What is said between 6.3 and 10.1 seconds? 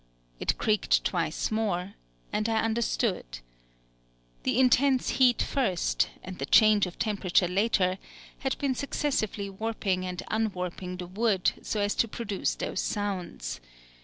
the change of temperature later, had been successively warping